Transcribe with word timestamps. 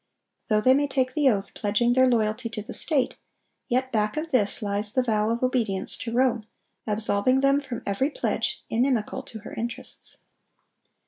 Though 0.49 0.61
they 0.61 0.73
may 0.73 0.87
take 0.87 1.13
the 1.13 1.29
oath 1.29 1.53
pledging 1.53 1.93
their 1.93 2.07
loyalty 2.07 2.49
to 2.49 2.63
the 2.63 2.73
state, 2.73 3.13
yet 3.67 3.91
back 3.91 4.17
of 4.17 4.31
this 4.31 4.63
lies 4.63 4.91
the 4.93 5.03
vow 5.03 5.29
of 5.29 5.43
obedience 5.43 5.95
to 5.97 6.11
Rome, 6.11 6.47
absolving 6.87 7.41
them 7.41 7.59
from 7.59 7.83
every 7.85 8.09
pledge 8.09 8.63
inimical 8.67 9.21
to 9.21 9.39
her 9.41 9.53
interests. 9.53 10.17